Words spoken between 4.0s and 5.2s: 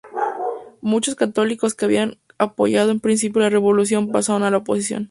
pasaron a la oposición.